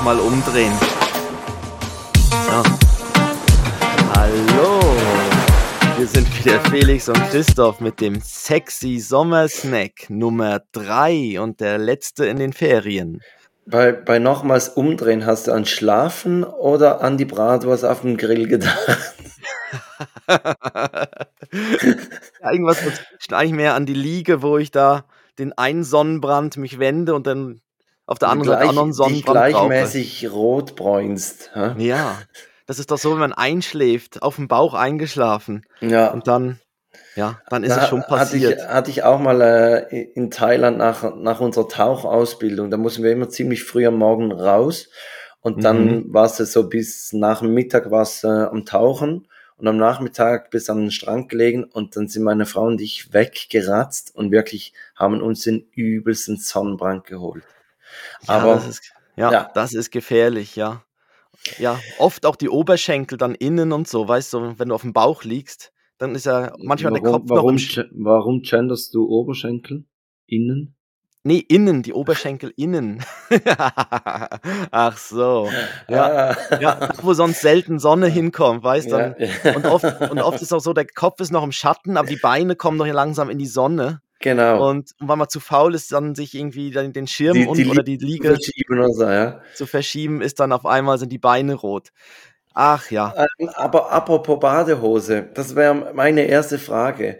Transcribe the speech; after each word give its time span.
nochmal 0.00 0.20
umdrehen. 0.20 0.72
So. 2.30 2.62
Hallo. 4.14 4.80
Wir 5.98 6.06
sind 6.06 6.38
wieder 6.38 6.58
Felix 6.70 7.06
und 7.10 7.18
Christoph 7.28 7.80
mit 7.80 8.00
dem 8.00 8.18
sexy 8.22 8.98
Sommersnack 8.98 10.08
Nummer 10.08 10.62
3 10.72 11.38
und 11.42 11.60
der 11.60 11.76
letzte 11.76 12.24
in 12.24 12.38
den 12.38 12.54
Ferien. 12.54 13.20
Bei, 13.66 13.92
bei 13.92 14.18
nochmals 14.18 14.70
umdrehen 14.70 15.26
hast 15.26 15.48
du 15.48 15.52
an 15.52 15.66
Schlafen 15.66 16.44
oder 16.44 17.02
an 17.02 17.18
die 17.18 17.26
Bratwurst 17.26 17.84
auf 17.84 18.00
dem 18.00 18.16
Grill 18.16 18.48
gedacht? 18.48 18.78
irgendwas 22.40 22.78
eigentlich 23.30 23.52
mehr 23.52 23.74
an 23.74 23.84
die 23.84 23.92
Liege, 23.92 24.40
wo 24.40 24.56
ich 24.56 24.70
da 24.70 25.04
den 25.38 25.52
einen 25.58 25.84
Sonnenbrand 25.84 26.56
mich 26.56 26.78
wende 26.78 27.14
und 27.14 27.26
dann 27.26 27.60
auf 28.10 28.18
der 28.18 28.28
anderen 28.28 28.48
Seite 28.48 28.68
anderen 28.68 28.92
Sonnenbrand 28.92 29.48
die 29.48 29.52
gleichmäßig 29.52 30.22
brauche. 30.22 30.34
rot 30.34 30.74
bräunst. 30.74 31.52
Hä? 31.54 31.74
Ja, 31.78 32.18
das 32.66 32.80
ist 32.80 32.90
doch 32.90 32.98
so, 32.98 33.12
wenn 33.12 33.20
man 33.20 33.32
einschläft, 33.32 34.20
auf 34.22 34.34
dem 34.34 34.48
Bauch 34.48 34.74
eingeschlafen. 34.74 35.64
Ja. 35.80 36.10
Und 36.10 36.26
dann, 36.26 36.58
ja, 37.14 37.38
dann 37.50 37.62
ist 37.62 37.76
da 37.76 37.84
es 37.84 37.88
schon 37.88 38.02
passiert. 38.02 38.58
Hatte 38.58 38.62
ich, 38.62 38.68
hatte 38.68 38.90
ich 38.90 39.02
auch 39.04 39.20
mal 39.20 39.40
äh, 39.40 40.02
in 40.14 40.32
Thailand 40.32 40.76
nach, 40.76 41.14
nach 41.14 41.40
unserer 41.40 41.68
Tauchausbildung, 41.68 42.68
da 42.68 42.76
mussten 42.76 43.04
wir 43.04 43.12
immer 43.12 43.28
ziemlich 43.28 43.62
früh 43.62 43.86
am 43.86 43.98
Morgen 43.98 44.32
raus. 44.32 44.88
Und 45.40 45.62
dann 45.62 45.84
mhm. 45.84 46.12
war 46.12 46.26
es 46.26 46.36
so 46.36 46.68
bis 46.68 47.12
nach 47.12 47.40
dem 47.40 47.54
Mittag 47.54 47.92
war 47.92 48.02
es 48.02 48.24
äh, 48.24 48.26
am 48.26 48.66
Tauchen 48.66 49.28
und 49.56 49.68
am 49.68 49.76
Nachmittag 49.76 50.50
bis 50.50 50.68
an 50.68 50.80
den 50.80 50.90
Strand 50.90 51.28
gelegen 51.28 51.62
und 51.62 51.94
dann 51.94 52.08
sind 52.08 52.24
meine 52.24 52.44
Frau 52.44 52.64
und 52.64 52.80
ich 52.80 53.12
weggeratzt 53.12 54.12
und 54.16 54.32
wirklich 54.32 54.72
haben 54.96 55.22
uns 55.22 55.42
den 55.42 55.64
übelsten 55.76 56.38
Sonnenbrand 56.38 57.04
geholt. 57.04 57.44
Ja, 58.22 58.34
Aber 58.34 58.54
das 58.54 58.66
ist, 58.66 58.92
ja, 59.16 59.32
ja, 59.32 59.50
das 59.54 59.72
ist 59.72 59.90
gefährlich, 59.90 60.56
ja. 60.56 60.82
Ja, 61.58 61.80
oft 61.98 62.26
auch 62.26 62.36
die 62.36 62.50
Oberschenkel 62.50 63.16
dann 63.16 63.34
innen 63.34 63.72
und 63.72 63.88
so, 63.88 64.06
weißt 64.06 64.32
du, 64.34 64.58
wenn 64.58 64.68
du 64.68 64.74
auf 64.74 64.82
dem 64.82 64.92
Bauch 64.92 65.24
liegst, 65.24 65.72
dann 65.98 66.14
ist 66.14 66.26
ja 66.26 66.52
manchmal 66.58 66.92
warum, 66.92 67.02
der 67.02 67.12
Kopf 67.12 67.24
warum, 67.28 67.54
noch 67.54 67.84
Warum 67.92 68.42
genderst 68.42 68.94
du 68.94 69.06
Oberschenkel? 69.08 69.84
Innen? 70.26 70.76
Nee, 71.22 71.44
innen, 71.46 71.82
die 71.82 71.92
Oberschenkel 71.92 72.52
innen. 72.56 73.04
Ach 74.70 74.96
so. 74.96 75.50
Ja, 75.88 76.34
ja, 76.60 76.88
wo 77.02 77.12
sonst 77.12 77.40
selten 77.40 77.78
Sonne 77.78 78.06
hinkommt, 78.06 78.62
weißt 78.62 78.90
du? 78.92 79.16
Ja. 79.18 79.56
Und, 79.56 79.66
oft, 79.66 79.84
und 80.10 80.20
oft 80.20 80.40
ist 80.40 80.52
auch 80.52 80.60
so, 80.60 80.72
der 80.72 80.86
Kopf 80.86 81.20
ist 81.20 81.32
noch 81.32 81.42
im 81.42 81.52
Schatten, 81.52 81.96
aber 81.96 82.08
die 82.08 82.16
Beine 82.16 82.56
kommen 82.56 82.78
noch 82.78 82.86
langsam 82.86 83.28
in 83.28 83.38
die 83.38 83.46
Sonne. 83.46 84.00
Genau. 84.20 84.68
Und, 84.68 84.94
und 85.00 85.08
weil 85.08 85.16
man 85.16 85.28
zu 85.28 85.40
faul 85.40 85.74
ist, 85.74 85.90
dann 85.92 86.14
sich 86.14 86.34
irgendwie 86.34 86.70
dann 86.70 86.92
den 86.92 87.06
Schirm 87.06 87.34
die, 87.34 87.64
die 87.64 87.66
oder 87.68 87.82
die 87.82 87.96
Liege 87.96 88.28
verschieben 88.28 88.92
so, 88.92 89.04
ja. 89.04 89.40
zu 89.54 89.66
verschieben, 89.66 90.20
ist 90.20 90.40
dann 90.40 90.52
auf 90.52 90.66
einmal 90.66 90.98
sind 90.98 91.10
die 91.10 91.18
Beine 91.18 91.54
rot. 91.54 91.88
Ach 92.52 92.90
ja. 92.90 93.14
Ähm, 93.16 93.48
aber 93.54 93.90
apropos 93.90 94.38
Badehose, 94.38 95.30
das 95.34 95.56
wäre 95.56 95.92
meine 95.94 96.22
erste 96.22 96.58
Frage. 96.58 97.18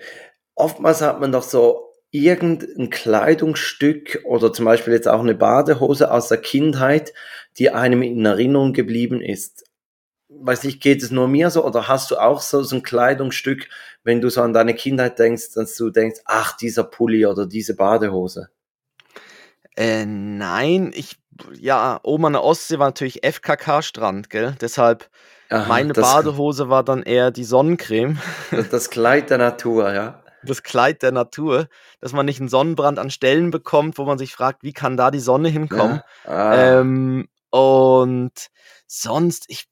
Oftmals 0.54 1.00
hat 1.00 1.20
man 1.20 1.32
doch 1.32 1.42
so 1.42 1.94
irgendein 2.10 2.90
Kleidungsstück 2.90 4.22
oder 4.24 4.52
zum 4.52 4.66
Beispiel 4.66 4.92
jetzt 4.92 5.08
auch 5.08 5.20
eine 5.20 5.34
Badehose 5.34 6.10
aus 6.10 6.28
der 6.28 6.38
Kindheit, 6.38 7.14
die 7.58 7.70
einem 7.70 8.02
in 8.02 8.26
Erinnerung 8.26 8.74
geblieben 8.74 9.22
ist. 9.22 9.64
Weiß 10.32 10.64
nicht, 10.64 10.80
geht 10.80 11.02
es 11.02 11.10
nur 11.10 11.28
mir 11.28 11.50
so 11.50 11.64
oder 11.64 11.88
hast 11.88 12.10
du 12.10 12.16
auch 12.16 12.40
so, 12.40 12.62
so 12.62 12.76
ein 12.76 12.82
Kleidungsstück, 12.82 13.68
wenn 14.04 14.20
du 14.20 14.30
so 14.30 14.42
an 14.42 14.52
deine 14.52 14.74
Kindheit 14.74 15.18
denkst, 15.18 15.54
dass 15.54 15.76
du 15.76 15.90
denkst, 15.90 16.20
ach, 16.24 16.56
dieser 16.56 16.84
Pulli 16.84 17.26
oder 17.26 17.46
diese 17.46 17.74
Badehose? 17.74 18.48
Äh, 19.76 20.06
nein, 20.06 20.92
ich, 20.94 21.16
ja, 21.58 21.98
oben 22.02 22.26
an 22.26 22.34
der 22.34 22.44
Ostsee 22.44 22.78
war 22.78 22.86
natürlich 22.88 23.24
FKK-Strand, 23.24 24.30
gell? 24.30 24.54
Deshalb, 24.60 25.10
Aha, 25.48 25.66
meine 25.66 25.92
Badehose 25.92 26.68
war 26.68 26.84
dann 26.84 27.02
eher 27.02 27.30
die 27.30 27.44
Sonnencreme. 27.44 28.18
Das 28.70 28.90
Kleid 28.90 29.30
der 29.30 29.38
Natur, 29.38 29.92
ja 29.92 30.22
das 30.42 30.62
Kleid 30.62 31.02
der 31.02 31.12
Natur, 31.12 31.68
dass 32.00 32.12
man 32.12 32.26
nicht 32.26 32.40
einen 32.40 32.48
Sonnenbrand 32.48 32.98
an 32.98 33.10
Stellen 33.10 33.50
bekommt, 33.50 33.98
wo 33.98 34.04
man 34.04 34.18
sich 34.18 34.32
fragt, 34.32 34.62
wie 34.62 34.72
kann 34.72 34.96
da 34.96 35.10
die 35.10 35.20
Sonne 35.20 35.48
hinkommen? 35.48 36.02
Ja. 36.24 36.30
Ah. 36.30 36.80
Ähm, 36.80 37.28
und 37.50 38.32
sonst, 38.86 39.44
ich 39.48 39.68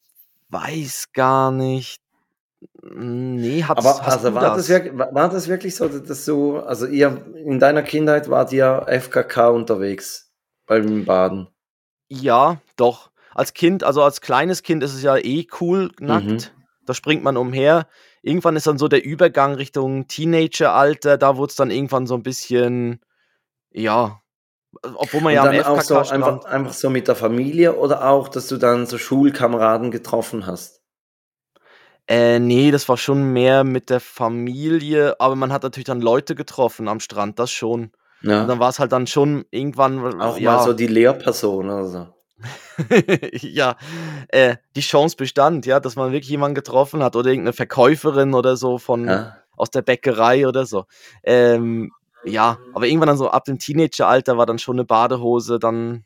weiß 0.49 1.07
gar 1.13 1.51
nicht. 1.51 2.01
Nee, 2.83 3.63
hat's, 3.63 3.87
Aber 3.87 4.05
also 4.05 4.35
war, 4.35 4.43
das? 4.43 4.57
Das 4.57 4.69
wirklich, 4.69 4.99
war 4.99 5.29
das 5.29 5.49
wirklich 5.49 5.77
so, 5.77 5.89
dass 5.89 6.25
du, 6.25 6.59
also 6.59 6.87
ihr 6.87 7.25
in 7.37 7.61
deiner 7.61 7.83
Kindheit 7.83 8.29
wart 8.29 8.53
ihr 8.53 8.87
FKK 8.89 9.49
unterwegs 9.51 10.33
beim 10.67 11.05
Baden? 11.05 11.49
Ja, 12.09 12.61
doch. 12.77 13.11
Als 13.35 13.55
Kind, 13.55 13.85
also 13.85 14.03
als 14.03 14.21
kleines 14.21 14.63
Kind 14.63 14.83
ist 14.83 14.95
es 14.95 15.03
ja 15.03 15.17
eh 15.17 15.47
cool 15.61 15.93
nackt. 16.01 16.27
Mhm. 16.27 16.41
Da 16.87 16.95
springt 16.95 17.23
man 17.23 17.37
umher 17.37 17.87
irgendwann 18.23 18.57
ist 18.57 18.67
dann 18.67 18.79
so 18.79 18.89
der 18.89 19.05
Übergang 19.05 19.55
Richtung 19.55 20.07
Teenageralter, 20.07 21.19
da 21.19 21.37
wurde 21.37 21.51
es 21.51 21.57
dann 21.57 21.71
irgendwann 21.71 22.07
so 22.07 22.15
ein 22.15 22.23
bisschen, 22.23 23.01
ja, 23.71 24.21
obwohl 24.83 25.21
man 25.21 25.33
Und 25.33 25.37
ja 25.37 25.45
dann 25.45 25.65
auch 25.65 25.81
so 25.81 25.99
einfach, 25.99 26.45
einfach 26.45 26.73
so 26.73 26.91
mit 26.91 27.09
der 27.09 27.17
Familie 27.17 27.77
oder 27.77 28.09
auch, 28.09 28.29
dass 28.29 28.49
du 28.49 28.57
dann 28.57 28.87
so 28.87 28.99
Schulkameraden 28.99 29.91
getroffen 29.91 30.47
hast? 30.47 30.83
Äh, 32.07 32.39
nee, 32.39 32.71
das 32.71 32.89
war 32.89 32.97
schon 32.97 33.33
mehr 33.33 33.65
mit 33.65 33.91
der 33.91 34.01
Familie, 34.01 35.21
aber 35.21 35.37
man 35.37 35.53
hat 35.53 35.63
natürlich 35.63 35.87
dann 35.87 36.01
Leute 36.01 36.35
getroffen 36.35 36.89
am 36.89 37.01
Strand, 37.01 37.39
das 37.39 37.51
schon. 37.51 37.93
Ja. 38.23 38.43
Und 38.43 38.49
dann 38.49 38.59
war 38.59 38.71
es 38.71 38.79
halt 38.79 38.93
dann 38.93 39.07
schon 39.07 39.45
irgendwann. 39.51 40.21
Auch 40.21 40.39
ja, 40.39 40.57
mal 40.57 40.65
so 40.65 40.73
die 40.73 40.87
Lehrperson 40.87 41.67
oder 41.67 41.87
so. 41.87 42.07
ja, 43.33 43.77
äh, 44.29 44.57
die 44.77 44.81
Chance 44.81 45.17
bestand, 45.17 45.67
ja, 45.67 45.81
dass 45.81 45.97
man 45.97 46.13
wirklich 46.13 46.31
jemanden 46.31 46.55
getroffen 46.55 47.03
hat 47.03 47.17
oder 47.17 47.31
irgendeine 47.31 47.53
Verkäuferin 47.53 48.35
oder 48.35 48.57
so 48.57 48.79
von 48.79 49.07
ja. 49.07 49.37
aus 49.57 49.71
der 49.71 49.83
Bäckerei 49.83 50.47
oder 50.47 50.65
so. 50.65 50.85
Ähm, 51.25 51.93
ja, 52.29 52.59
aber 52.75 52.87
irgendwann 52.87 53.09
dann 53.09 53.17
so 53.17 53.31
ab 53.31 53.45
dem 53.45 53.59
Teenageralter 53.59 54.37
war 54.37 54.47
dann 54.47 54.59
schon 54.59 54.77
eine 54.77 54.85
Badehose 54.85 55.59
dann 55.59 56.05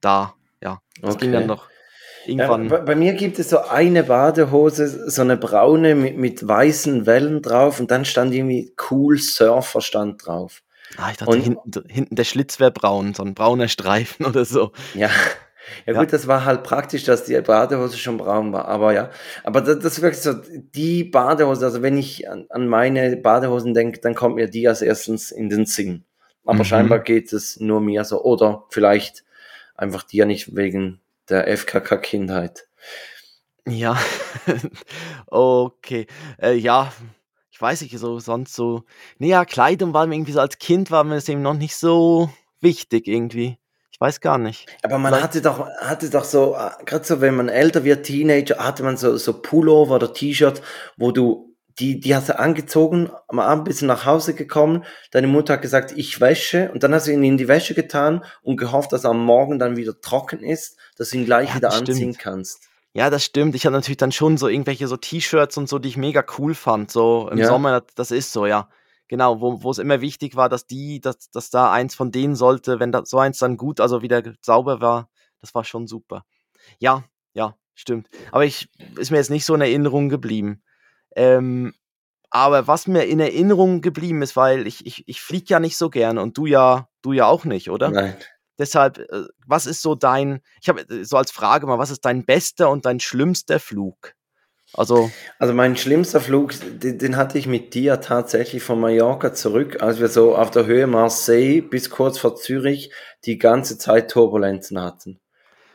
da. 0.00 0.34
Ja, 0.62 0.80
das 1.00 1.14
okay. 1.14 1.24
ging 1.24 1.32
dann 1.32 1.46
noch. 1.46 1.68
Irgendwann. 2.26 2.68
Ja, 2.68 2.78
bei, 2.78 2.94
mir 2.94 3.14
gibt 3.14 3.38
es 3.38 3.50
so 3.50 3.60
eine 3.60 4.04
Badehose, 4.04 5.10
so 5.10 5.22
eine 5.22 5.36
braune 5.36 5.94
mit, 5.94 6.16
mit 6.16 6.46
weißen 6.46 7.06
Wellen 7.06 7.40
drauf 7.40 7.80
und 7.80 7.90
dann 7.90 8.04
stand 8.04 8.34
irgendwie 8.34 8.74
cool 8.90 9.18
Surfer 9.18 9.80
stand 9.80 10.26
drauf. 10.26 10.62
Ah, 10.96 11.10
ich 11.10 11.16
dachte, 11.16 11.32
und, 11.32 11.40
hinten, 11.40 11.88
hinten 11.88 12.16
der 12.16 12.24
Schlitz 12.24 12.60
wäre 12.60 12.70
braun, 12.70 13.14
so 13.14 13.22
ein 13.22 13.34
brauner 13.34 13.68
Streifen 13.68 14.26
oder 14.26 14.44
so. 14.44 14.72
Ja, 14.94 15.10
ja, 15.86 15.94
ja, 15.94 16.00
gut, 16.00 16.12
das 16.12 16.26
war 16.26 16.44
halt 16.44 16.62
praktisch, 16.62 17.04
dass 17.04 17.24
die 17.24 17.40
Badehose 17.40 17.98
schon 17.98 18.18
braun 18.18 18.52
war. 18.52 18.66
Aber 18.66 18.92
ja, 18.92 19.10
aber 19.44 19.60
das, 19.60 19.78
das 19.78 19.98
ist 19.98 20.02
wirklich 20.02 20.22
so, 20.22 20.34
die 20.74 21.04
Badehose, 21.04 21.64
also 21.64 21.82
wenn 21.82 21.96
ich 21.96 22.28
an, 22.28 22.46
an 22.50 22.68
meine 22.68 23.16
Badehosen 23.16 23.74
denke, 23.74 24.00
dann 24.00 24.14
kommt 24.14 24.36
mir 24.36 24.48
die 24.48 24.68
als 24.68 24.82
erstens 24.82 25.30
in 25.30 25.48
den 25.48 25.66
Sinn. 25.66 26.04
Aber 26.44 26.60
mhm. 26.60 26.64
scheinbar 26.64 26.98
geht 27.00 27.32
es 27.32 27.60
nur 27.60 27.80
mir 27.80 28.04
so. 28.04 28.22
Oder 28.22 28.64
vielleicht 28.70 29.24
einfach 29.74 30.02
dir 30.02 30.24
nicht 30.24 30.56
wegen 30.56 31.00
der 31.28 31.46
FKK-Kindheit. 31.46 32.66
Ja, 33.66 33.98
okay. 35.26 36.06
Äh, 36.40 36.54
ja, 36.54 36.90
ich 37.50 37.60
weiß 37.60 37.82
nicht, 37.82 37.98
so 37.98 38.18
sonst 38.18 38.54
so. 38.54 38.84
Naja, 39.18 39.44
Kleidung 39.44 39.92
war 39.92 40.06
mir 40.06 40.14
irgendwie 40.14 40.32
so 40.32 40.40
als 40.40 40.58
Kind 40.58 40.90
war 40.90 41.04
mir 41.04 41.16
das 41.16 41.28
eben 41.28 41.42
noch 41.42 41.54
nicht 41.54 41.76
so 41.76 42.30
wichtig 42.60 43.08
irgendwie. 43.08 43.58
Ich 43.98 44.00
weiß 44.00 44.20
gar 44.20 44.38
nicht. 44.38 44.68
Aber 44.84 44.96
man 44.98 45.12
Vielleicht. 45.12 45.24
hatte 45.24 45.42
doch, 45.42 45.68
hatte 45.80 46.08
doch 46.08 46.22
so, 46.22 46.54
äh, 46.54 46.84
gerade 46.84 47.04
so, 47.04 47.20
wenn 47.20 47.34
man 47.34 47.48
älter 47.48 47.82
wird, 47.82 48.06
Teenager, 48.06 48.64
hatte 48.64 48.84
man 48.84 48.96
so, 48.96 49.16
so 49.16 49.42
Pullover 49.42 49.96
oder 49.96 50.12
T-Shirt, 50.12 50.62
wo 50.96 51.10
du, 51.10 51.56
die, 51.80 51.98
die 51.98 52.14
hast 52.14 52.28
du 52.28 52.38
angezogen, 52.38 53.10
am 53.26 53.40
Abend 53.40 53.64
bist 53.64 53.82
du 53.82 53.86
nach 53.86 54.06
Hause 54.06 54.34
gekommen, 54.34 54.84
deine 55.10 55.26
Mutter 55.26 55.54
hat 55.54 55.62
gesagt, 55.62 55.90
ich 55.96 56.20
wäsche, 56.20 56.70
und 56.72 56.84
dann 56.84 56.94
hast 56.94 57.08
du 57.08 57.12
ihn 57.12 57.24
in 57.24 57.38
die 57.38 57.48
Wäsche 57.48 57.74
getan 57.74 58.24
und 58.42 58.56
gehofft, 58.56 58.92
dass 58.92 59.02
er 59.02 59.10
am 59.10 59.24
Morgen 59.24 59.58
dann 59.58 59.76
wieder 59.76 60.00
trocken 60.00 60.44
ist, 60.44 60.76
dass 60.96 61.10
du 61.10 61.16
ihn 61.16 61.24
gleich 61.24 61.48
ja, 61.48 61.56
wieder 61.56 61.72
anziehen 61.72 61.96
stimmt. 61.96 62.18
kannst. 62.20 62.68
Ja, 62.92 63.10
das 63.10 63.24
stimmt. 63.24 63.56
Ich 63.56 63.66
hatte 63.66 63.74
natürlich 63.74 63.96
dann 63.96 64.12
schon 64.12 64.38
so 64.38 64.46
irgendwelche 64.46 64.86
so 64.86 64.96
T-Shirts 64.96 65.56
und 65.56 65.68
so, 65.68 65.80
die 65.80 65.88
ich 65.88 65.96
mega 65.96 66.24
cool 66.38 66.54
fand. 66.54 66.92
So 66.92 67.28
im 67.32 67.38
ja. 67.38 67.48
Sommer, 67.48 67.82
das 67.96 68.12
ist 68.12 68.32
so, 68.32 68.46
ja 68.46 68.68
genau, 69.08 69.40
wo, 69.40 69.62
wo 69.62 69.70
es 69.70 69.78
immer 69.78 70.00
wichtig 70.00 70.36
war, 70.36 70.48
dass 70.48 70.66
die, 70.66 71.00
dass, 71.00 71.30
dass 71.30 71.50
da 71.50 71.72
eins 71.72 71.94
von 71.94 72.12
denen 72.12 72.36
sollte, 72.36 72.78
wenn 72.80 72.92
da 72.92 73.04
so 73.04 73.18
eins 73.18 73.38
dann 73.38 73.56
gut, 73.56 73.80
also 73.80 74.02
wieder 74.02 74.22
sauber 74.40 74.80
war, 74.80 75.08
das 75.40 75.54
war 75.54 75.64
schon 75.64 75.86
super. 75.86 76.24
Ja, 76.78 77.04
ja, 77.32 77.56
stimmt. 77.74 78.08
Aber 78.32 78.44
ich 78.44 78.68
ist 78.96 79.10
mir 79.10 79.16
jetzt 79.16 79.30
nicht 79.30 79.44
so 79.44 79.54
in 79.54 79.60
Erinnerung 79.60 80.08
geblieben. 80.08 80.62
Ähm, 81.16 81.74
aber 82.30 82.66
was 82.66 82.86
mir 82.86 83.04
in 83.04 83.20
Erinnerung 83.20 83.80
geblieben 83.80 84.22
ist, 84.22 84.36
weil 84.36 84.66
ich, 84.66 84.84
ich, 84.86 85.08
ich 85.08 85.20
fliege 85.20 85.46
ja 85.48 85.60
nicht 85.60 85.78
so 85.78 85.88
gern 85.88 86.18
und 86.18 86.36
du 86.36 86.46
ja, 86.46 86.88
du 87.02 87.12
ja 87.12 87.26
auch 87.26 87.44
nicht, 87.44 87.70
oder? 87.70 87.90
Nein. 87.90 88.16
Deshalb, 88.58 88.98
äh, 88.98 89.24
was 89.46 89.66
ist 89.66 89.82
so 89.82 89.94
dein, 89.94 90.40
ich 90.60 90.68
habe 90.68 90.80
äh, 90.82 91.04
so 91.04 91.16
als 91.16 91.30
Frage 91.30 91.66
mal, 91.66 91.78
was 91.78 91.90
ist 91.90 92.04
dein 92.04 92.26
bester 92.26 92.70
und 92.70 92.84
dein 92.84 93.00
schlimmster 93.00 93.60
Flug? 93.60 94.14
Also, 94.74 95.10
also 95.38 95.54
mein 95.54 95.76
schlimmster 95.76 96.20
Flug, 96.20 96.52
den, 96.80 96.98
den, 96.98 97.16
hatte 97.16 97.38
ich 97.38 97.46
mit 97.46 97.74
dir 97.74 98.00
tatsächlich 98.00 98.62
von 98.62 98.78
Mallorca 98.78 99.32
zurück, 99.32 99.82
als 99.82 99.98
wir 99.98 100.08
so 100.08 100.36
auf 100.36 100.50
der 100.50 100.66
Höhe 100.66 100.86
Marseille 100.86 101.62
bis 101.62 101.90
kurz 101.90 102.18
vor 102.18 102.36
Zürich 102.36 102.92
die 103.24 103.38
ganze 103.38 103.78
Zeit 103.78 104.10
Turbulenzen 104.10 104.80
hatten. 104.80 105.18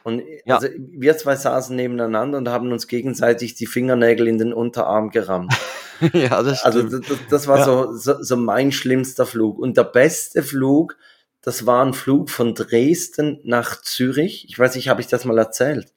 Und 0.04 0.22
ja. 0.46 0.56
also 0.56 0.68
wir 0.78 1.18
zwei 1.18 1.36
saßen 1.36 1.76
nebeneinander 1.76 2.38
und 2.38 2.50
haben 2.50 2.72
uns 2.72 2.88
gegenseitig 2.88 3.56
die 3.56 3.66
Fingernägel 3.66 4.28
in 4.28 4.38
den 4.38 4.54
Unterarm 4.54 5.10
gerammt. 5.10 5.54
ja, 6.14 6.44
das 6.44 6.64
also 6.64 6.80
stimmt. 6.80 6.94
Also 6.94 7.16
das, 7.16 7.28
das 7.30 7.48
war 7.48 7.60
ja. 7.60 7.66
so, 7.66 7.96
so, 7.96 8.22
so 8.22 8.38
mein 8.38 8.72
schlimmster 8.72 9.26
Flug. 9.26 9.58
Und 9.58 9.78
der 9.78 9.86
beste 9.86 10.44
Flug, 10.44 10.98
das 11.42 11.66
war 11.66 11.84
ein 11.84 11.94
Flug 11.94 12.30
von 12.30 12.54
Dresden 12.54 13.40
nach 13.44 13.82
Zürich. 13.82 14.46
Ich 14.50 14.60
weiß 14.60 14.76
nicht, 14.76 14.90
habe 14.90 15.02
ich 15.02 15.08
das 15.08 15.26
mal 15.26 15.38
erzählt. 15.38 15.94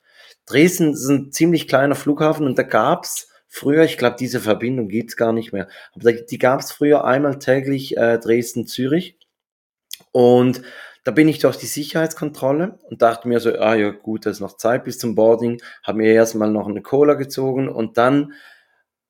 Dresden 0.46 0.92
ist 0.92 1.08
ein 1.08 1.32
ziemlich 1.32 1.68
kleiner 1.68 1.94
Flughafen 1.94 2.46
und 2.46 2.58
da 2.58 2.62
gab's 2.62 3.28
früher, 3.48 3.84
ich 3.84 3.98
glaube, 3.98 4.16
diese 4.18 4.40
Verbindung 4.40 4.88
gibt's 4.88 5.16
gar 5.16 5.32
nicht 5.32 5.52
mehr, 5.52 5.68
aber 5.94 6.12
die 6.12 6.38
gab's 6.38 6.72
früher 6.72 7.04
einmal 7.04 7.38
täglich 7.38 7.96
äh, 7.96 8.18
Dresden-Zürich. 8.18 9.18
Und 10.12 10.62
da 11.04 11.12
bin 11.12 11.28
ich 11.28 11.38
durch 11.38 11.56
die 11.56 11.66
Sicherheitskontrolle 11.66 12.78
und 12.90 13.02
dachte 13.02 13.28
mir 13.28 13.38
so, 13.40 13.50
ah 13.58 13.74
ja 13.74 13.90
gut, 13.90 14.26
da 14.26 14.30
ist 14.30 14.40
noch 14.40 14.56
Zeit 14.56 14.84
bis 14.84 14.98
zum 14.98 15.14
Boarding, 15.14 15.62
habe 15.84 15.98
mir 15.98 16.12
erstmal 16.12 16.50
noch 16.50 16.66
eine 16.66 16.82
Cola 16.82 17.14
gezogen 17.14 17.68
und 17.68 17.96
dann 17.96 18.32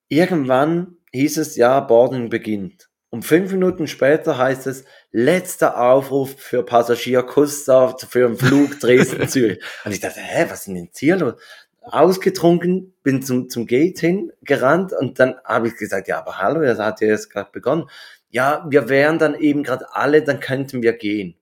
irgendwann 0.09 0.99
hieß 1.13 1.39
es, 1.39 1.57
ja, 1.57 1.81
Boarding 1.81 2.29
beginnt. 2.29 2.86
Und 3.11 3.25
fünf 3.25 3.53
Minuten 3.53 3.87
später 3.87 4.37
heißt 4.37 4.67
es, 4.67 4.85
letzter 5.13 5.81
Aufruf 5.81 6.35
für 6.39 6.63
Passagier 6.65 7.23
Gustav 7.23 7.97
für 8.09 8.27
einen 8.27 8.37
Flug 8.37 8.81
Dresden-Zürich. 8.81 9.63
Und 9.85 9.93
ich 9.93 10.01
dachte, 10.01 10.21
hä, 10.21 10.47
was 10.49 10.61
ist 10.61 10.69
denn 10.69 10.89
hier 10.95 11.17
los? 11.17 11.35
Ausgetrunken, 11.83 12.95
bin 13.05 13.23
zum, 13.23 13.49
zum 13.49 13.67
Gate 13.67 14.01
hin, 14.01 14.33
gerannt 14.43 14.93
und 14.93 15.21
dann 15.21 15.37
habe 15.45 15.69
ich 15.69 15.77
gesagt, 15.77 16.09
ja, 16.09 16.19
aber 16.19 16.39
hallo, 16.39 16.61
das 16.63 16.81
hat 16.81 17.01
ja 17.01 17.07
jetzt 17.07 17.31
gerade 17.31 17.51
begonnen. 17.53 17.89
Ja, 18.29 18.67
wir 18.69 18.89
wären 18.89 19.21
dann 19.21 19.37
eben 19.37 19.63
gerade 19.63 19.87
alle, 19.95 20.23
dann 20.23 20.41
könnten 20.41 20.83
wir 20.83 20.95
gehen. 20.95 21.37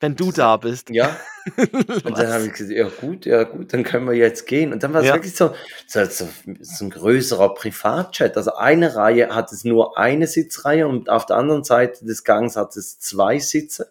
Wenn 0.00 0.14
du 0.14 0.30
da 0.30 0.56
bist. 0.56 0.90
Ja. 0.90 1.16
und 1.56 2.18
dann 2.18 2.32
habe 2.32 2.46
ich 2.46 2.52
gesagt, 2.52 2.70
ja 2.70 2.88
gut, 2.88 3.26
ja 3.26 3.42
gut, 3.42 3.72
dann 3.72 3.82
können 3.82 4.06
wir 4.06 4.14
jetzt 4.14 4.46
gehen. 4.46 4.72
Und 4.72 4.82
dann 4.82 4.92
war 4.92 5.00
es 5.00 5.08
ja. 5.08 5.14
wirklich 5.14 5.34
so, 5.34 5.54
so, 5.86 6.04
so, 6.04 6.28
so 6.60 6.84
ein 6.84 6.90
größerer 6.90 7.54
Privatchat. 7.54 8.36
Also 8.36 8.54
eine 8.54 8.94
Reihe 8.94 9.34
hat 9.34 9.52
es 9.52 9.64
nur 9.64 9.98
eine 9.98 10.26
Sitzreihe 10.26 10.86
und 10.86 11.08
auf 11.08 11.26
der 11.26 11.36
anderen 11.36 11.64
Seite 11.64 12.04
des 12.04 12.22
Gangs 12.22 12.56
hat 12.56 12.76
es 12.76 13.00
zwei 13.00 13.38
Sitze. 13.38 13.90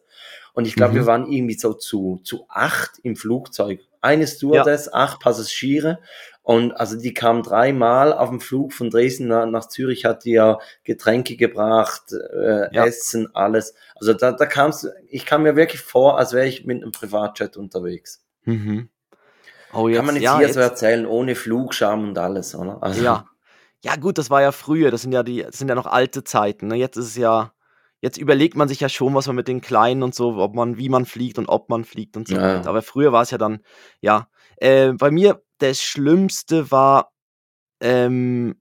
Und 0.53 0.65
ich 0.65 0.75
glaube, 0.75 0.93
mhm. 0.93 0.97
wir 0.97 1.05
waren 1.05 1.31
irgendwie 1.31 1.57
so 1.57 1.73
zu, 1.73 2.19
zu 2.23 2.45
acht 2.49 2.99
im 3.03 3.15
Flugzeug. 3.15 3.81
Eine 4.01 4.27
Stewardess, 4.27 4.85
ja. 4.87 4.93
acht 4.93 5.19
Passagiere. 5.19 5.99
Und 6.47 6.79
also 6.79 6.97
die 6.97 7.13
kam 7.13 7.43
dreimal 7.43 8.13
auf 8.13 8.29
dem 8.29 8.39
Flug 8.39 8.71
von 8.71 8.89
Dresden 8.89 9.27
nach, 9.27 9.45
nach 9.47 9.67
Zürich, 9.67 10.05
hat 10.05 10.23
die 10.23 10.31
ja 10.31 10.59
Getränke 10.85 11.35
gebracht, 11.35 12.13
äh, 12.13 12.73
ja. 12.73 12.85
Essen, 12.85 13.27
alles. 13.35 13.73
Also 13.97 14.13
da, 14.13 14.31
da 14.31 14.45
kam's, 14.45 14.87
ich 15.09 15.25
kam 15.25 15.43
mir 15.43 15.57
wirklich 15.57 15.81
vor, 15.81 16.17
als 16.17 16.31
wäre 16.31 16.47
ich 16.47 16.63
mit 16.63 16.81
einem 16.81 16.93
Privatjet 16.93 17.57
unterwegs. 17.57 18.23
Mhm. 18.45 18.87
Oh, 19.73 19.89
jetzt, 19.89 19.97
Kann 19.97 20.05
man 20.05 20.15
jetzt 20.15 20.23
ja, 20.23 20.37
hier 20.37 20.45
jetzt, 20.45 20.53
so 20.53 20.61
erzählen, 20.61 21.05
ohne 21.05 21.35
Flugscham 21.35 22.07
und 22.07 22.17
alles, 22.17 22.55
oder? 22.55 22.81
Also, 22.81 23.03
ja. 23.03 23.25
Ja, 23.83 23.97
gut, 23.97 24.17
das 24.17 24.29
war 24.29 24.41
ja 24.41 24.53
früher, 24.53 24.89
das 24.89 25.01
sind 25.01 25.11
ja 25.11 25.23
die, 25.23 25.43
das 25.43 25.57
sind 25.57 25.67
ja 25.67 25.75
noch 25.75 25.85
alte 25.85 26.23
Zeiten. 26.23 26.67
Ne? 26.67 26.75
Jetzt 26.75 26.95
ist 26.95 27.07
es 27.07 27.17
ja, 27.17 27.51
jetzt 27.99 28.17
überlegt 28.17 28.55
man 28.55 28.69
sich 28.69 28.79
ja 28.79 28.87
schon, 28.87 29.13
was 29.13 29.27
man 29.27 29.35
mit 29.35 29.49
den 29.49 29.59
Kleinen 29.59 30.01
und 30.01 30.15
so, 30.15 30.37
ob 30.37 30.55
man, 30.55 30.77
wie 30.77 30.87
man 30.87 31.05
fliegt 31.05 31.39
und 31.39 31.49
ob 31.49 31.67
man 31.67 31.83
fliegt 31.83 32.15
und 32.15 32.29
so 32.29 32.35
ja. 32.35 32.65
Aber 32.65 32.81
früher 32.81 33.11
war 33.11 33.23
es 33.23 33.31
ja 33.31 33.37
dann, 33.37 33.59
ja. 33.99 34.29
Äh, 34.55 34.93
bei 34.93 35.11
mir 35.11 35.41
das 35.59 35.81
Schlimmste 35.81 36.71
war, 36.71 37.11
ähm, 37.81 38.59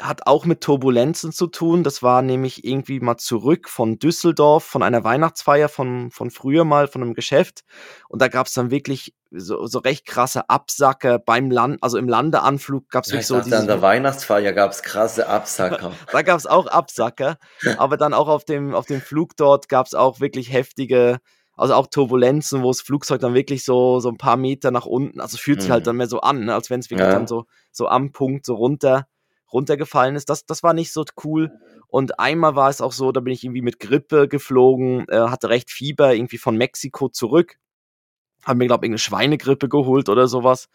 hat 0.00 0.26
auch 0.26 0.44
mit 0.44 0.62
Turbulenzen 0.62 1.32
zu 1.32 1.46
tun. 1.46 1.84
Das 1.84 2.02
war 2.02 2.22
nämlich 2.22 2.64
irgendwie 2.64 3.00
mal 3.00 3.16
zurück 3.16 3.68
von 3.68 3.98
Düsseldorf, 3.98 4.64
von 4.64 4.82
einer 4.82 5.04
Weihnachtsfeier 5.04 5.68
von, 5.68 6.10
von 6.10 6.30
früher 6.30 6.64
mal, 6.64 6.88
von 6.88 7.02
einem 7.02 7.14
Geschäft. 7.14 7.62
Und 8.08 8.22
da 8.22 8.28
gab 8.28 8.46
es 8.46 8.54
dann 8.54 8.70
wirklich 8.70 9.14
so, 9.30 9.66
so 9.66 9.78
recht 9.78 10.06
krasse 10.06 10.48
Absacker 10.48 11.18
beim 11.18 11.50
Land, 11.50 11.82
also 11.82 11.98
im 11.98 12.08
Landeanflug 12.08 12.88
gab 12.88 13.04
es 13.04 13.10
ja, 13.10 13.14
wirklich 13.14 13.26
so 13.26 13.40
diese. 13.40 13.58
An 13.58 13.66
der 13.66 13.82
Weihnachtsfeier 13.82 14.52
gab 14.52 14.72
es 14.72 14.82
krasse 14.82 15.28
Absacker. 15.28 15.92
da 16.12 16.22
gab 16.22 16.38
es 16.38 16.46
auch 16.46 16.66
Absacker, 16.66 17.38
aber 17.78 17.96
dann 17.96 18.14
auch 18.14 18.28
auf 18.28 18.44
dem, 18.44 18.74
auf 18.74 18.86
dem 18.86 19.00
Flug 19.00 19.36
dort 19.36 19.68
gab 19.68 19.86
es 19.86 19.94
auch 19.94 20.20
wirklich 20.20 20.52
heftige 20.52 21.18
also 21.60 21.74
auch 21.74 21.88
Turbulenzen, 21.88 22.62
wo 22.62 22.68
das 22.68 22.80
Flugzeug 22.80 23.20
dann 23.20 23.34
wirklich 23.34 23.64
so, 23.64 24.00
so 24.00 24.08
ein 24.08 24.16
paar 24.16 24.36
Meter 24.36 24.70
nach 24.70 24.86
unten, 24.86 25.20
also 25.20 25.36
fühlt 25.36 25.60
sich 25.60 25.70
halt 25.70 25.82
mhm. 25.82 25.86
dann 25.86 25.96
mehr 25.96 26.06
so 26.06 26.20
an, 26.20 26.46
ne, 26.46 26.54
als 26.54 26.70
wenn 26.70 26.80
es 26.80 26.88
wirklich 26.88 27.06
ja. 27.06 27.12
dann 27.12 27.26
so, 27.26 27.44
so 27.70 27.86
am 27.86 28.12
Punkt 28.12 28.46
so 28.46 28.54
runter, 28.54 29.06
runtergefallen 29.52 30.16
ist. 30.16 30.30
Das, 30.30 30.46
das 30.46 30.62
war 30.62 30.72
nicht 30.72 30.92
so 30.92 31.04
cool. 31.24 31.52
Und 31.88 32.18
einmal 32.18 32.54
war 32.56 32.70
es 32.70 32.80
auch 32.80 32.92
so, 32.92 33.12
da 33.12 33.20
bin 33.20 33.34
ich 33.34 33.44
irgendwie 33.44 33.62
mit 33.62 33.78
Grippe 33.78 34.26
geflogen, 34.26 35.06
äh, 35.08 35.18
hatte 35.28 35.50
recht 35.50 35.70
Fieber, 35.70 36.14
irgendwie 36.14 36.38
von 36.38 36.56
Mexiko 36.56 37.08
zurück. 37.08 37.56
Haben 38.44 38.58
mir, 38.58 38.66
glaube 38.66 38.86
ich, 38.86 38.90
eine 38.90 38.98
Schweinegrippe 38.98 39.68
geholt 39.68 40.08
oder 40.08 40.28
sowas. 40.28 40.68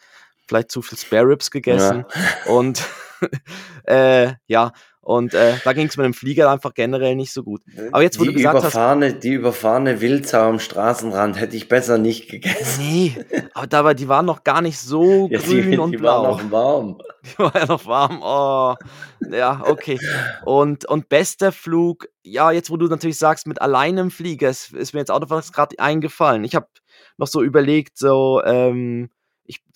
Vielleicht 0.48 0.70
zu 0.70 0.84
viel 0.84 1.00
Spare 1.00 1.30
Ribs 1.30 1.50
gegessen. 1.50 2.06
Ja. 2.46 2.52
Und 2.52 2.84
äh, 3.86 4.34
ja, 4.46 4.72
und 5.06 5.36
äh, 5.36 5.54
da 5.64 5.74
ging 5.74 5.86
es 5.86 5.98
mit 5.98 6.04
dem 6.04 6.16
Flieger 6.16 6.50
einfach 6.50 6.74
generell 6.74 7.16
nicht 7.16 7.32
so 7.32 7.44
gut. 7.44 7.62
Aber 7.92 8.02
jetzt, 8.02 8.20
wo 8.20 8.24
die 8.24 8.32
du 8.32 8.38
gesagt 8.38 8.58
überfahrene, 8.58 9.14
hast. 9.14 9.20
Die 9.20 9.34
überfahrene 9.34 10.02
Wildsau 10.02 10.50
am 10.50 10.60
Straßenrand 10.60 11.40
hätte 11.40 11.56
ich 11.56 11.70
besser 11.70 12.00
nicht 12.00 12.28
gegessen. 12.28 12.84
Nee, 12.84 13.16
aber 13.54 13.68
dabei, 13.68 13.94
die 13.94 14.08
waren 14.08 14.26
noch 14.26 14.44
gar 14.44 14.62
nicht 14.62 14.80
so 14.80 15.28
ja, 15.32 15.38
grün 15.38 15.70
die, 15.70 15.78
und 15.78 15.92
die 15.92 15.98
blau. 15.98 16.40
Die 16.40 16.50
waren 16.50 16.50
noch 16.50 16.52
warm. 16.52 16.98
Die 17.24 17.38
waren 17.38 17.52
ja 17.56 17.66
noch 17.68 17.86
warm. 17.86 18.20
Oh. 18.24 18.76
Ja, 19.32 19.62
okay. 19.66 20.00
Und, 20.44 20.86
und 20.86 21.08
bester 21.08 21.52
Flug, 21.52 22.08
ja, 22.24 22.50
jetzt 22.50 22.72
wo 22.72 22.78
du 22.78 22.88
natürlich 22.88 23.20
sagst, 23.20 23.46
mit 23.46 23.62
alleinem 23.62 24.10
Flieger, 24.10 24.50
ist, 24.50 24.74
ist 24.74 24.94
mir 24.94 25.02
jetzt 25.02 25.12
auch 25.12 25.20
noch 25.20 25.30
was 25.30 25.52
gerade 25.52 25.78
eingefallen. 25.78 26.44
Ich 26.44 26.56
habe 26.56 26.68
noch 27.18 27.28
so 27.28 27.44
überlegt, 27.44 28.00
so, 28.00 28.42
ähm, 28.44 29.10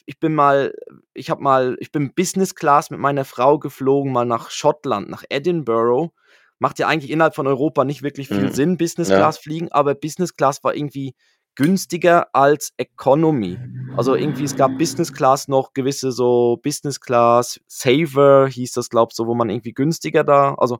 ich 0.09 0.19
bin 0.19 0.33
mal, 0.33 0.73
ich 1.13 1.29
habe 1.29 1.43
mal, 1.43 1.77
ich 1.79 1.91
bin 1.91 2.15
Business 2.15 2.55
Class 2.55 2.89
mit 2.89 2.99
meiner 2.99 3.25
Frau 3.25 3.59
geflogen, 3.59 4.11
mal 4.11 4.25
nach 4.25 4.49
Schottland, 4.49 5.07
nach 5.07 5.23
Edinburgh. 5.29 6.11
Macht 6.57 6.79
ja 6.79 6.87
eigentlich 6.87 7.11
innerhalb 7.11 7.35
von 7.35 7.45
Europa 7.45 7.85
nicht 7.85 8.01
wirklich 8.01 8.27
viel 8.27 8.47
mhm. 8.47 8.51
Sinn, 8.51 8.77
Business 8.77 9.09
Class 9.09 9.35
ja. 9.35 9.41
fliegen, 9.43 9.71
aber 9.71 9.93
Business 9.93 10.35
Class 10.35 10.63
war 10.63 10.73
irgendwie 10.73 11.13
günstiger 11.53 12.27
als 12.33 12.73
Economy. 12.77 13.59
Also 13.97 14.15
irgendwie, 14.15 14.45
es 14.45 14.55
gab 14.55 14.79
Business 14.79 15.13
Class 15.13 15.47
noch 15.47 15.73
gewisse 15.73 16.11
so 16.11 16.57
Business 16.63 16.99
Class, 16.99 17.59
Saver 17.67 18.47
hieß 18.47 18.73
das, 18.73 18.89
glaub 18.89 19.13
so, 19.13 19.27
wo 19.27 19.35
man 19.35 19.51
irgendwie 19.51 19.73
günstiger 19.73 20.23
da, 20.23 20.55
also 20.55 20.79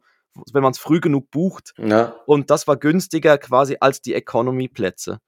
wenn 0.52 0.64
man 0.64 0.72
es 0.72 0.80
früh 0.80 1.02
genug 1.02 1.30
bucht. 1.30 1.74
Ja. 1.78 2.16
Und 2.26 2.50
das 2.50 2.68
war 2.68 2.78
günstiger 2.78 3.38
quasi 3.38 3.78
als 3.80 4.02
die 4.02 4.16
Economy-Plätze. 4.16 5.20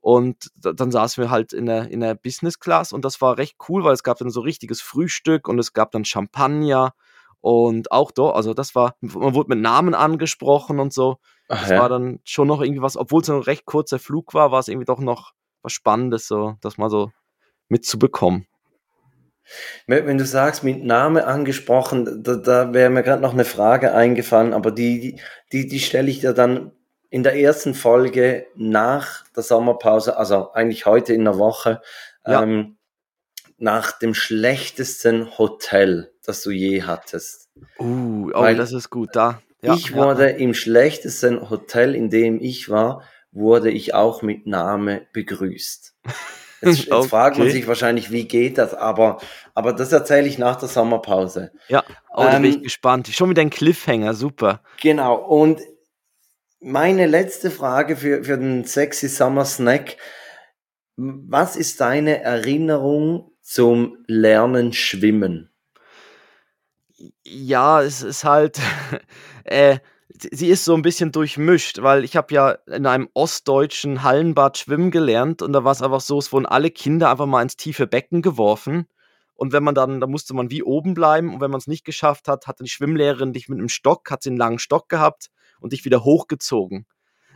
Und 0.00 0.50
dann 0.56 0.90
saßen 0.90 1.22
wir 1.22 1.30
halt 1.30 1.52
in 1.52 1.66
der, 1.66 1.90
in 1.90 2.00
der 2.00 2.14
Business 2.14 2.58
Class 2.58 2.92
und 2.92 3.04
das 3.04 3.20
war 3.20 3.36
recht 3.36 3.56
cool, 3.68 3.84
weil 3.84 3.92
es 3.92 4.02
gab 4.02 4.18
dann 4.18 4.30
so 4.30 4.40
richtiges 4.40 4.80
Frühstück 4.80 5.46
und 5.46 5.58
es 5.58 5.74
gab 5.74 5.90
dann 5.90 6.06
Champagner 6.06 6.94
und 7.40 7.92
auch 7.92 8.10
dort, 8.10 8.36
also 8.36 8.54
das 8.54 8.74
war, 8.74 8.94
man 9.00 9.34
wurde 9.34 9.50
mit 9.50 9.60
Namen 9.60 9.94
angesprochen 9.94 10.78
und 10.78 10.92
so. 10.92 11.18
Ach, 11.48 11.60
das 11.60 11.70
ja. 11.70 11.80
war 11.80 11.88
dann 11.88 12.20
schon 12.24 12.48
noch 12.48 12.62
irgendwie 12.62 12.82
was, 12.82 12.96
obwohl 12.96 13.20
es 13.22 13.28
ein 13.28 13.40
recht 13.40 13.66
kurzer 13.66 13.98
Flug 13.98 14.32
war, 14.32 14.52
war 14.52 14.60
es 14.60 14.68
irgendwie 14.68 14.86
doch 14.86 15.00
noch 15.00 15.32
was 15.62 15.72
Spannendes, 15.72 16.26
so, 16.26 16.56
das 16.62 16.78
mal 16.78 16.88
so 16.88 17.10
mitzubekommen. 17.68 18.46
Wenn 19.86 20.18
du 20.18 20.24
sagst, 20.24 20.62
mit 20.62 20.84
Name 20.84 21.26
angesprochen, 21.26 22.22
da, 22.22 22.36
da 22.36 22.72
wäre 22.72 22.90
mir 22.90 23.02
gerade 23.02 23.20
noch 23.20 23.32
eine 23.32 23.44
Frage 23.44 23.92
eingefallen, 23.92 24.52
aber 24.52 24.70
die, 24.70 25.18
die, 25.52 25.66
die 25.66 25.80
stelle 25.80 26.08
ich 26.08 26.20
dir 26.20 26.32
dann 26.32 26.72
in 27.10 27.24
der 27.24 27.36
ersten 27.36 27.74
Folge 27.74 28.46
nach 28.54 29.24
der 29.36 29.42
Sommerpause, 29.42 30.16
also 30.16 30.52
eigentlich 30.52 30.86
heute 30.86 31.12
in 31.12 31.24
der 31.24 31.38
Woche, 31.38 31.82
ja. 32.26 32.42
ähm, 32.42 32.76
nach 33.58 33.98
dem 33.98 34.14
schlechtesten 34.14 35.36
Hotel, 35.36 36.12
das 36.24 36.42
du 36.42 36.50
je 36.50 36.84
hattest. 36.84 37.50
Uh, 37.78 38.30
oh, 38.32 38.40
Weil 38.40 38.56
das 38.56 38.72
ist 38.72 38.90
gut 38.90 39.10
da. 39.12 39.42
Ja, 39.60 39.74
ich 39.74 39.94
wurde 39.94 40.30
ja. 40.30 40.36
im 40.36 40.54
schlechtesten 40.54 41.50
Hotel, 41.50 41.94
in 41.94 42.08
dem 42.08 42.40
ich 42.40 42.70
war, 42.70 43.02
wurde 43.32 43.70
ich 43.70 43.92
auch 43.92 44.22
mit 44.22 44.46
Name 44.46 45.06
begrüßt. 45.12 45.94
Jetzt, 46.62 46.80
jetzt 46.80 46.92
okay. 46.92 47.08
fragt 47.08 47.38
man 47.38 47.48
sich 47.48 47.66
wahrscheinlich, 47.66 48.10
wie 48.10 48.28
geht 48.28 48.58
das, 48.58 48.74
aber, 48.74 49.18
aber 49.54 49.72
das 49.72 49.92
erzähle 49.92 50.28
ich 50.28 50.36
nach 50.36 50.56
der 50.56 50.68
Sommerpause. 50.68 51.52
Ja, 51.68 51.82
oh, 52.14 52.22
da 52.22 52.38
bin 52.38 52.44
ich 52.44 52.56
ähm, 52.56 52.62
gespannt. 52.64 53.08
Schon 53.08 53.30
wieder 53.30 53.40
ein 53.40 53.48
Cliffhanger, 53.48 54.12
super. 54.12 54.60
Genau, 54.78 55.14
und 55.14 55.62
meine 56.60 57.06
letzte 57.06 57.50
Frage 57.50 57.96
für, 57.96 58.24
für 58.24 58.38
den 58.38 58.64
Sexy 58.64 59.08
Summer 59.08 59.44
Snack. 59.44 59.96
Was 60.96 61.56
ist 61.56 61.80
deine 61.80 62.22
Erinnerung 62.22 63.32
zum 63.40 63.96
Lernen 64.06 64.72
schwimmen? 64.72 65.50
Ja, 67.24 67.82
es 67.82 68.02
ist 68.02 68.24
halt, 68.24 68.60
äh, 69.44 69.78
sie 70.08 70.48
ist 70.48 70.66
so 70.66 70.74
ein 70.74 70.82
bisschen 70.82 71.12
durchmischt, 71.12 71.80
weil 71.80 72.04
ich 72.04 72.16
habe 72.16 72.34
ja 72.34 72.50
in 72.66 72.84
einem 72.84 73.08
ostdeutschen 73.14 74.02
Hallenbad 74.02 74.58
schwimmen 74.58 74.90
gelernt 74.90 75.40
und 75.40 75.54
da 75.54 75.64
war 75.64 75.72
es 75.72 75.80
einfach 75.80 76.02
so, 76.02 76.18
es 76.18 76.30
wurden 76.30 76.44
alle 76.44 76.70
Kinder 76.70 77.10
einfach 77.10 77.26
mal 77.26 77.42
ins 77.42 77.56
tiefe 77.56 77.86
Becken 77.86 78.20
geworfen. 78.20 78.86
Und 79.34 79.54
wenn 79.54 79.62
man 79.62 79.74
dann, 79.74 80.00
da 80.00 80.06
musste 80.06 80.34
man 80.34 80.50
wie 80.50 80.62
oben 80.62 80.92
bleiben 80.92 81.32
und 81.32 81.40
wenn 81.40 81.50
man 81.50 81.56
es 81.58 81.66
nicht 81.66 81.86
geschafft 81.86 82.28
hat, 82.28 82.46
hat 82.46 82.60
die 82.60 82.68
Schwimmlehrerin 82.68 83.32
dich 83.32 83.48
mit 83.48 83.58
einem 83.58 83.70
Stock, 83.70 84.10
hat 84.10 84.22
sie 84.22 84.28
einen 84.28 84.36
langen 84.36 84.58
Stock 84.58 84.90
gehabt 84.90 85.30
und 85.60 85.72
dich 85.72 85.84
wieder 85.84 86.04
hochgezogen. 86.04 86.86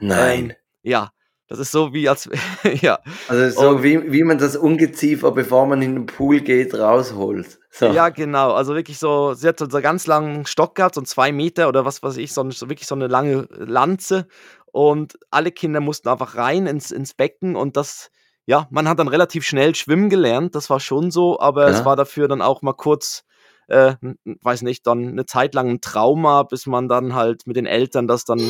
Nein. 0.01 0.51
Ähm, 0.51 0.57
ja. 0.83 1.11
Das 1.47 1.59
ist 1.59 1.73
so 1.73 1.93
wie 1.93 2.09
als, 2.09 2.29
ja. 2.81 2.99
Also 3.29 3.61
so 3.61 3.83
wie, 3.83 4.11
wie 4.11 4.25
man 4.25 4.39
das 4.39 4.57
Ungeziefer, 4.57 5.31
bevor 5.31 5.67
man 5.67 5.83
in 5.83 5.95
den 5.95 6.07
Pool 6.07 6.41
geht, 6.41 6.75
rausholt. 6.75 7.59
So. 7.71 7.87
Ja, 7.93 8.09
genau. 8.09 8.53
Also 8.53 8.75
wirklich 8.75 8.99
so, 8.99 9.35
sie 9.35 9.49
hat 9.49 9.59
so 9.59 9.67
einen 9.67 9.83
ganz 9.83 10.07
langen 10.07 10.47
Stock 10.47 10.75
gehabt, 10.75 10.95
so 10.95 11.03
zwei 11.03 11.33
Meter 11.33 11.69
oder 11.69 11.85
was 11.85 12.03
weiß 12.03 12.17
ich, 12.17 12.33
so, 12.33 12.51
so 12.51 12.71
wirklich 12.71 12.89
so 12.89 12.95
eine 12.95 13.09
lange 13.09 13.47
Lanze. 13.51 14.27
Und 14.73 15.19
alle 15.31 15.53
Kinder 15.53 15.81
mussten 15.81 16.09
einfach 16.09 16.37
rein 16.37 16.67
ins, 16.67 16.91
ins 16.91 17.15
Becken 17.15 17.57
und 17.57 17.77
das, 17.77 18.11
ja, 18.47 18.67
man 18.71 18.89
hat 18.89 18.99
dann 18.99 19.09
relativ 19.09 19.45
schnell 19.45 19.75
schwimmen 19.75 20.09
gelernt, 20.09 20.55
das 20.55 20.71
war 20.71 20.81
schon 20.81 21.11
so, 21.11 21.39
aber 21.39 21.69
ja. 21.69 21.69
es 21.69 21.85
war 21.85 21.95
dafür 21.95 22.27
dann 22.27 22.43
auch 22.43 22.63
mal 22.63 22.73
kurz, 22.73 23.25
äh, 23.69 23.95
weiß 24.25 24.63
nicht, 24.63 24.87
dann 24.87 25.09
eine 25.09 25.27
Zeit 25.27 25.55
lang 25.55 25.69
ein 25.71 25.81
Trauma, 25.81 26.43
bis 26.43 26.67
man 26.67 26.89
dann 26.89 27.15
halt 27.15 27.47
mit 27.47 27.57
den 27.57 27.67
Eltern 27.67 28.07
das 28.07 28.25
dann 28.25 28.41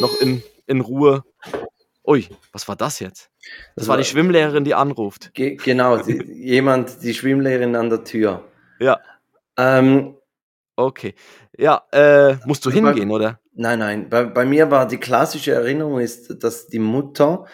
noch 0.00 0.20
in, 0.20 0.42
in 0.66 0.80
Ruhe 0.80 1.24
Ui, 2.08 2.26
was 2.52 2.66
war 2.66 2.74
das 2.74 3.00
jetzt? 3.00 3.30
Das, 3.76 3.82
das 3.82 3.88
war 3.88 3.98
die 3.98 4.04
Schwimmlehrerin, 4.04 4.64
die 4.64 4.74
anruft. 4.74 5.34
Ge 5.34 5.56
genau, 5.56 5.98
die, 5.98 6.22
jemand, 6.32 7.02
die 7.02 7.12
Schwimmlehrerin 7.12 7.76
an 7.76 7.90
der 7.90 8.02
Tür. 8.02 8.44
Ja. 8.80 8.98
Ähm, 9.58 10.16
okay. 10.74 11.14
Ja, 11.58 11.82
äh, 11.92 12.36
musst 12.46 12.64
du 12.64 12.70
hingehen, 12.70 13.10
bei, 13.10 13.14
oder? 13.14 13.40
Nein, 13.52 13.80
nein. 13.80 14.08
Bei, 14.08 14.24
bei 14.24 14.46
mir 14.46 14.70
war 14.70 14.88
die 14.88 14.96
klassische 14.96 15.52
Erinnerung 15.52 16.00
ist, 16.00 16.42
dass 16.42 16.68
die 16.68 16.78
Mutter, 16.78 17.44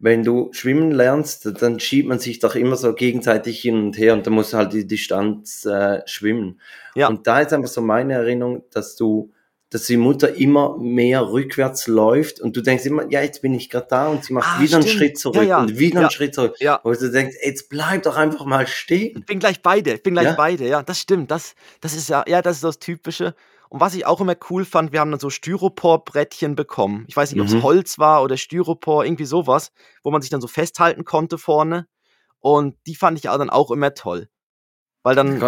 wenn 0.00 0.24
du 0.24 0.48
schwimmen 0.52 0.90
lernst, 0.90 1.48
dann 1.60 1.78
schiebt 1.78 2.08
man 2.08 2.18
sich 2.18 2.38
doch 2.38 2.54
immer 2.54 2.76
so 2.76 2.94
gegenseitig 2.94 3.60
hin 3.60 3.76
und 3.76 3.98
her 3.98 4.14
und 4.14 4.26
dann 4.26 4.32
musst 4.32 4.54
du 4.54 4.56
halt 4.56 4.72
die 4.72 4.86
Distanz 4.86 5.66
äh, 5.66 6.00
schwimmen. 6.06 6.58
Ja. 6.94 7.08
Und 7.08 7.26
da 7.26 7.40
ist 7.40 7.52
einfach 7.52 7.68
so 7.68 7.82
meine 7.82 8.14
Erinnerung, 8.14 8.64
dass 8.72 8.96
du 8.96 9.30
dass 9.72 9.86
die 9.86 9.96
Mutter 9.96 10.34
immer 10.34 10.76
mehr 10.78 11.30
rückwärts 11.30 11.86
läuft 11.86 12.40
und 12.40 12.56
du 12.56 12.60
denkst 12.60 12.86
immer, 12.86 13.08
ja, 13.08 13.22
jetzt 13.22 13.40
bin 13.40 13.54
ich 13.54 13.70
gerade 13.70 13.86
da 13.88 14.08
und 14.08 14.24
sie 14.24 14.32
macht 14.32 14.56
ah, 14.56 14.60
wieder 14.60 14.78
stimmt. 14.82 14.84
einen 14.84 14.98
Schritt 14.98 15.18
zurück 15.18 15.36
ja, 15.36 15.42
ja. 15.44 15.60
und 15.60 15.78
wieder 15.78 15.94
ja. 15.94 16.00
einen 16.00 16.10
Schritt 16.10 16.34
zurück. 16.34 16.56
Ja. 16.58 16.74
Und 16.74 17.00
du 17.00 17.08
denkst, 17.08 17.36
jetzt 17.44 17.68
bleib 17.68 18.02
doch 18.02 18.16
einfach 18.16 18.44
mal 18.46 18.66
stehen. 18.66 19.18
Ich 19.20 19.26
bin 19.26 19.38
gleich 19.38 19.62
beide, 19.62 19.94
ich 19.94 20.02
bin 20.02 20.14
gleich 20.14 20.36
beide, 20.36 20.66
ja, 20.66 20.82
das 20.82 20.98
stimmt. 20.98 21.30
Das, 21.30 21.54
das 21.80 21.94
ist 21.94 22.08
ja, 22.08 22.24
ja, 22.26 22.42
das 22.42 22.56
ist 22.56 22.64
das 22.64 22.80
Typische. 22.80 23.36
Und 23.70 23.80
was 23.80 23.94
ich 23.94 24.04
auch 24.04 24.20
immer 24.20 24.34
cool 24.50 24.64
fand, 24.64 24.92
wir 24.92 24.98
haben 24.98 25.12
dann 25.12 25.20
so 25.20 25.30
Styropor-Brettchen 25.30 26.56
bekommen. 26.56 27.04
Ich 27.06 27.16
weiß 27.16 27.30
nicht, 27.30 27.40
ob 27.40 27.46
es 27.46 27.54
mhm. 27.54 27.62
Holz 27.62 28.00
war 28.00 28.24
oder 28.24 28.36
Styropor, 28.36 29.04
irgendwie 29.04 29.24
sowas, 29.24 29.70
wo 30.02 30.10
man 30.10 30.20
sich 30.20 30.30
dann 30.30 30.40
so 30.40 30.48
festhalten 30.48 31.04
konnte 31.04 31.38
vorne. 31.38 31.86
Und 32.40 32.76
die 32.88 32.96
fand 32.96 33.16
ich 33.16 33.28
auch 33.28 33.38
dann 33.38 33.48
auch 33.48 33.70
immer 33.70 33.94
toll. 33.94 34.28
Weil 35.04 35.14
dann. 35.14 35.38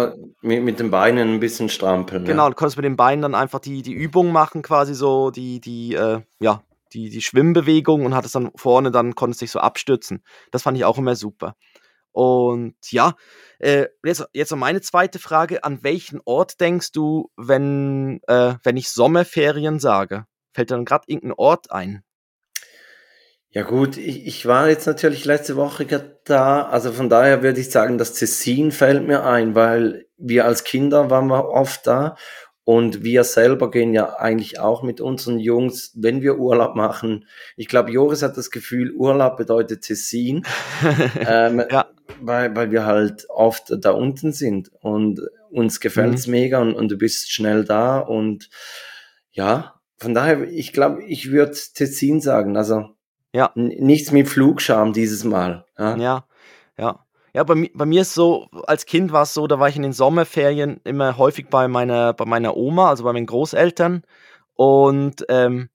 Mit, 0.41 0.63
mit 0.63 0.79
den 0.79 0.89
Beinen 0.89 1.33
ein 1.33 1.39
bisschen 1.41 1.67
strampeln. 1.67 2.23
Genau, 2.23 2.43
ja. 2.43 2.49
du 2.49 2.55
konntest 2.55 2.77
mit 2.77 2.85
den 2.85 2.95
Beinen 2.95 3.21
dann 3.21 3.35
einfach 3.35 3.59
die, 3.59 3.81
die 3.81 3.91
Übung 3.91 4.31
machen, 4.31 4.61
quasi 4.61 4.95
so 4.95 5.29
die, 5.29 5.59
die, 5.59 5.93
äh, 5.93 6.21
ja, 6.39 6.63
die, 6.93 7.09
die 7.09 7.21
Schwimmbewegung 7.21 8.05
und 8.05 8.15
hattest 8.15 8.35
dann 8.35 8.51
vorne, 8.55 8.89
dann 8.89 9.15
konntest 9.15 9.41
dich 9.41 9.51
so 9.51 9.59
abstützen. 9.59 10.23
Das 10.51 10.63
fand 10.63 10.77
ich 10.77 10.85
auch 10.85 10.97
immer 10.97 11.17
super. 11.17 11.55
Und 12.13 12.75
ja, 12.91 13.15
äh, 13.59 13.87
jetzt, 14.05 14.25
jetzt 14.33 14.55
meine 14.55 14.81
zweite 14.81 15.19
Frage. 15.19 15.63
An 15.63 15.83
welchen 15.83 16.21
Ort 16.23 16.61
denkst 16.61 16.91
du, 16.93 17.31
wenn, 17.35 18.21
äh, 18.27 18.55
wenn 18.63 18.77
ich 18.77 18.89
Sommerferien 18.89 19.79
sage? 19.79 20.25
Fällt 20.53 20.69
dir 20.69 20.75
dann 20.75 20.85
gerade 20.85 21.05
irgendein 21.07 21.33
Ort 21.33 21.71
ein? 21.71 22.03
Ja 23.49 23.61
gut, 23.61 23.97
ich, 23.97 24.25
ich 24.25 24.45
war 24.47 24.67
jetzt 24.67 24.87
natürlich 24.87 25.25
letzte 25.25 25.55
Woche 25.55 25.85
da, 26.25 26.63
also 26.63 26.91
von 26.91 27.07
daher 27.07 27.43
würde 27.43 27.59
ich 27.59 27.69
sagen, 27.69 27.99
das 27.99 28.13
Tessin 28.13 28.71
fällt 28.71 29.05
mir 29.05 29.25
ein, 29.25 29.53
weil 29.53 30.07
wir 30.17 30.45
als 30.45 30.63
Kinder 30.63 31.11
waren 31.11 31.27
wir 31.27 31.49
oft 31.49 31.85
da 31.85 32.15
und 32.65 33.03
wir 33.03 33.23
selber 33.23 33.71
gehen 33.71 33.93
ja 33.93 34.17
eigentlich 34.17 34.59
auch 34.59 34.83
mit 34.83 35.01
unseren 35.01 35.39
Jungs, 35.39 35.91
wenn 35.95 36.21
wir 36.21 36.37
Urlaub 36.37 36.75
machen. 36.75 37.25
Ich 37.57 37.67
glaube, 37.67 37.91
Joris 37.91 38.21
hat 38.21 38.37
das 38.37 38.51
Gefühl, 38.51 38.93
Urlaub 38.93 39.37
bedeutet 39.37 39.81
Tessin, 39.81 40.45
ähm, 41.27 41.63
ja. 41.69 41.87
weil, 42.21 42.55
weil 42.55 42.71
wir 42.71 42.85
halt 42.85 43.27
oft 43.29 43.73
da 43.79 43.91
unten 43.91 44.31
sind 44.31 44.71
und 44.81 45.21
uns 45.49 45.79
gefällt's 45.79 46.27
mhm. 46.27 46.31
mega 46.31 46.61
und, 46.61 46.73
und 46.73 46.89
du 46.89 46.97
bist 46.97 47.31
schnell 47.31 47.65
da 47.65 47.99
und 47.99 48.49
ja, 49.31 49.75
von 49.97 50.13
daher, 50.13 50.43
ich 50.43 50.73
glaube, 50.73 51.03
ich 51.03 51.31
würde 51.31 51.55
Tessin 51.73 52.21
sagen, 52.21 52.57
also 52.57 52.89
ja. 53.33 53.51
Nichts 53.55 54.11
mit 54.11 54.29
Flugscham 54.29 54.93
dieses 54.93 55.23
Mal. 55.23 55.65
Ja, 55.77 55.97
ja. 55.97 56.25
Ja, 56.77 57.02
ja 57.33 57.43
bei, 57.43 57.69
bei 57.73 57.85
mir 57.85 58.01
ist 58.01 58.13
so, 58.13 58.47
als 58.65 58.85
Kind 58.85 59.11
war 59.11 59.23
es 59.23 59.33
so, 59.33 59.47
da 59.47 59.59
war 59.59 59.69
ich 59.69 59.75
in 59.75 59.81
den 59.81 59.93
Sommerferien 59.93 60.79
immer 60.83 61.17
häufig 61.17 61.47
bei 61.49 61.67
meiner, 61.67 62.13
bei 62.13 62.25
meiner 62.25 62.55
Oma, 62.55 62.89
also 62.89 63.03
bei 63.03 63.13
meinen 63.13 63.25
Großeltern. 63.25 64.03
Und, 64.55 65.25
ähm, 65.29 65.69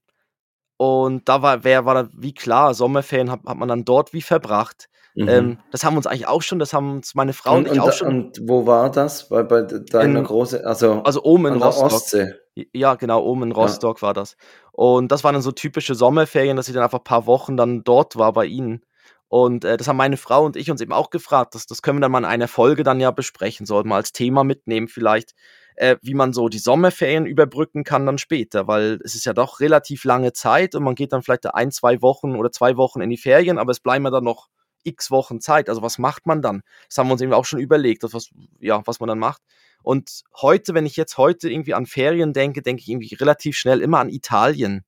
und 0.77 1.29
da 1.29 1.43
war, 1.43 1.65
wer 1.65 1.85
war 1.85 1.95
da, 1.95 2.09
wie 2.17 2.33
klar, 2.33 2.75
Sommerferien 2.75 3.31
hat, 3.31 3.41
hat 3.45 3.57
man 3.57 3.69
dann 3.69 3.85
dort 3.85 4.13
wie 4.13 4.23
verbracht. 4.23 4.89
Mhm. 5.17 5.29
Ähm, 5.29 5.59
das 5.73 5.83
haben 5.83 5.95
wir 5.95 5.99
uns 5.99 6.07
eigentlich 6.07 6.29
auch 6.29 6.43
schon, 6.43 6.61
das 6.61 6.73
haben 6.73 6.93
uns 6.93 7.17
meine 7.17 7.33
Frau 7.33 7.57
und, 7.57 7.69
und 7.69 7.75
ich 7.75 7.81
auch 7.81 7.93
schon. 7.93 8.09
Und 8.09 8.41
wo 8.49 8.67
war 8.67 8.89
das? 8.89 9.29
Bei, 9.29 9.43
bei 9.43 9.63
deiner 9.63 10.23
großen, 10.23 10.65
also, 10.65 11.03
also 11.03 11.25
oben 11.25 11.47
in 11.47 11.55
Rostock. 11.61 11.93
Ostsee. 11.93 12.35
Ja, 12.73 12.95
genau, 12.95 13.25
oben 13.25 13.45
in 13.45 13.53
Rostock 13.53 13.99
ja. 13.99 14.03
war 14.03 14.15
das. 14.15 14.37
Und 14.71 15.11
das 15.11 15.25
waren 15.25 15.33
dann 15.33 15.43
so 15.43 15.51
typische 15.51 15.97
Sommerferien, 15.97 16.57
dass 16.57 16.69
ich 16.69 16.75
dann 16.75 16.85
einfach 16.85 17.01
ein 17.01 17.05
paar 17.05 17.27
Wochen 17.27 17.57
dann 17.57 17.83
dort 17.83 18.17
war 18.17 18.33
bei 18.33 18.47
ihnen. 18.47 18.85
Und 19.29 19.65
äh, 19.65 19.77
das 19.77 19.89
haben 19.89 19.99
meine 19.99 20.17
Frau 20.17 20.45
und 20.45 20.57
ich 20.57 20.71
uns 20.71 20.81
eben 20.81 20.93
auch 20.93 21.11
gefragt. 21.11 21.55
Das, 21.55 21.67
das 21.67 21.83
können 21.83 21.99
wir 21.99 22.03
dann 22.03 22.13
mal 22.13 22.19
in 22.19 22.25
einer 22.25 22.49
Folge 22.49 22.83
dann 22.83 22.99
ja 22.99 23.11
besprechen, 23.11 23.67
sollten 23.67 23.91
wir 23.91 23.97
als 23.97 24.13
Thema 24.13 24.43
mitnehmen 24.43 24.89
vielleicht, 24.89 25.35
äh, 25.77 25.97
wie 26.01 26.15
man 26.15 26.33
so 26.33 26.49
die 26.49 26.59
Sommerferien 26.59 27.27
überbrücken 27.27 27.85
kann 27.85 28.07
dann 28.07 28.19
später, 28.19 28.67
weil 28.67 28.99
es 29.05 29.15
ist 29.15 29.27
ja 29.27 29.35
doch 29.35 29.61
relativ 29.61 30.05
lange 30.05 30.33
Zeit 30.33 30.75
und 30.75 30.83
man 30.83 30.95
geht 30.95 31.13
dann 31.13 31.23
vielleicht 31.23 31.47
ein, 31.55 31.71
zwei 31.71 32.01
Wochen 32.01 32.37
oder 32.37 32.51
zwei 32.51 32.77
Wochen 32.77 33.03
in 33.03 33.11
die 33.11 33.19
Ferien, 33.19 33.59
aber 33.59 33.71
es 33.71 33.81
bleiben 33.81 34.05
ja 34.05 34.11
dann 34.11 34.25
noch 34.25 34.49
x 34.83 35.11
Wochen 35.11 35.41
Zeit. 35.41 35.69
Also 35.69 35.83
was 35.83 35.99
macht 35.99 36.27
man 36.27 36.41
dann? 36.41 36.63
Das 36.89 36.97
haben 36.97 37.09
wir 37.09 37.13
uns 37.13 37.23
eben 37.23 37.35
auch 37.35 37.45
schon 37.45 37.61
überlegt, 37.61 38.03
was, 38.03 38.31
ja, 38.61 38.83
was 38.87 39.01
man 39.01 39.09
dann 39.09 39.19
macht. 39.19 39.43
Und 39.83 40.23
heute, 40.41 40.75
wenn 40.75 40.87
ich 40.87 40.97
jetzt 40.97 41.19
heute 41.19 41.51
irgendwie 41.51 41.75
an 41.75 41.87
Ferien 41.87 42.33
denke, 42.33 42.63
denke 42.63 42.81
ich 42.81 42.89
irgendwie 42.89 43.15
relativ 43.15 43.57
schnell 43.57 43.81
immer 43.81 44.01
an 44.01 44.09
Italien. 44.09 44.85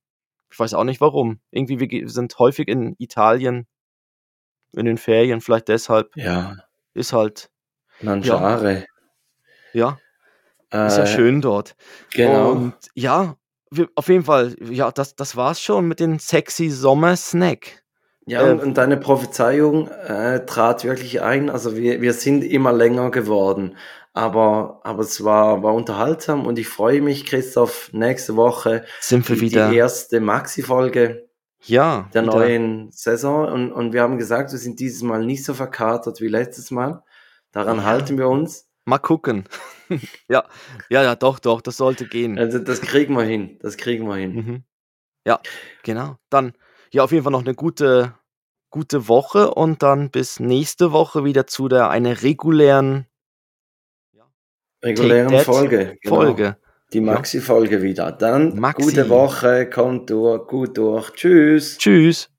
Ich 0.51 0.59
weiß 0.59 0.73
auch 0.73 0.83
nicht 0.83 0.99
warum. 0.99 1.39
Irgendwie 1.51 1.79
wir 1.79 2.09
sind 2.09 2.37
häufig 2.39 2.67
in 2.67 2.95
Italien 2.97 3.67
in 4.73 4.85
den 4.85 4.97
Ferien, 4.97 5.41
vielleicht 5.41 5.67
deshalb. 5.67 6.15
Ja. 6.15 6.57
Ist 6.93 7.13
halt. 7.13 7.49
Lanciare. 8.01 8.85
Ja. 9.73 9.97
ja. 10.71 10.83
Äh, 10.85 10.87
ist 10.87 10.97
ja 10.97 11.05
schön 11.05 11.41
dort. 11.41 11.75
Genau. 12.13 12.51
Und 12.51 12.73
ja, 12.93 13.35
wir, 13.69 13.87
auf 13.95 14.07
jeden 14.07 14.23
Fall, 14.23 14.55
ja, 14.59 14.91
das, 14.91 15.15
das 15.15 15.35
war's 15.35 15.61
schon 15.61 15.87
mit 15.87 15.99
dem 15.99 16.19
sexy 16.19 16.69
Sommer-Snack. 16.69 17.83
Ja, 18.25 18.47
äh, 18.47 18.51
und 18.51 18.77
deine 18.77 18.97
Prophezeiung 18.97 19.87
äh, 19.89 20.45
trat 20.45 20.83
wirklich 20.83 21.21
ein. 21.21 21.49
Also 21.49 21.75
wir, 21.75 22.01
wir 22.01 22.13
sind 22.13 22.43
immer 22.43 22.71
länger 22.71 23.11
geworden. 23.11 23.75
Aber, 24.13 24.81
aber 24.83 25.03
es 25.03 25.23
war, 25.23 25.63
war 25.63 25.73
unterhaltsam 25.73 26.45
und 26.45 26.59
ich 26.59 26.67
freue 26.67 27.01
mich, 27.01 27.25
Christoph, 27.25 27.89
nächste 27.93 28.35
Woche 28.35 28.83
sind 28.99 29.27
wir 29.29 29.39
wieder 29.39 29.69
die 29.69 29.77
erste 29.77 30.19
Maxi-Folge 30.19 31.29
ja, 31.63 32.09
der 32.13 32.23
wieder. 32.23 32.35
neuen 32.35 32.91
Saison. 32.91 33.47
Und, 33.47 33.71
und 33.71 33.93
wir 33.93 34.01
haben 34.01 34.17
gesagt, 34.17 34.51
wir 34.51 34.59
sind 34.59 34.79
dieses 34.79 35.01
Mal 35.01 35.25
nicht 35.25 35.43
so 35.43 35.53
verkatert 35.53 36.21
wie 36.21 36.27
letztes 36.27 36.71
Mal. 36.71 37.03
Daran 37.51 37.77
ja. 37.77 37.83
halten 37.83 38.17
wir 38.17 38.29
uns. 38.29 38.67
Mal 38.85 38.97
gucken. 38.97 39.45
ja, 40.29 40.45
ja, 40.89 41.03
ja, 41.03 41.15
doch, 41.15 41.39
doch, 41.39 41.61
das 41.61 41.77
sollte 41.77 42.07
gehen. 42.07 42.39
Also 42.39 42.59
das 42.59 42.81
kriegen 42.81 43.15
wir 43.15 43.23
hin. 43.23 43.59
Das 43.61 43.77
kriegen 43.77 44.07
wir 44.07 44.15
hin. 44.15 44.33
Mhm. 44.33 44.63
Ja, 45.25 45.39
genau. 45.83 46.17
Dann 46.29 46.53
ja 46.91 47.03
auf 47.03 47.11
jeden 47.11 47.23
Fall 47.23 47.31
noch 47.31 47.41
eine 47.41 47.53
gute, 47.53 48.15
gute 48.69 49.07
Woche 49.07 49.53
und 49.53 49.83
dann 49.83 50.09
bis 50.09 50.39
nächste 50.39 50.91
Woche 50.91 51.23
wieder 51.23 51.45
zu 51.45 51.67
der 51.67 51.89
einer 51.89 52.23
regulären 52.23 53.05
regulären 54.83 55.39
Folge. 55.39 55.97
Genau. 56.01 56.35
Die 56.93 57.01
Maxi-Folge 57.01 57.81
wieder. 57.81 58.11
Dann 58.11 58.59
Maxi. 58.59 58.83
gute 58.83 59.09
Woche, 59.09 59.69
kommt 59.69 60.09
durch, 60.09 60.45
gut 60.47 60.77
durch. 60.77 61.11
Tschüss. 61.11 61.77
Tschüss. 61.77 62.29